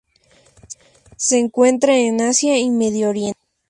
[1.15, 3.39] Se encuentra en Asia y Medio Oriente.